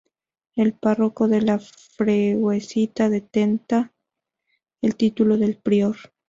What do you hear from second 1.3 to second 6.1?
la freguesia detenta el título de prior.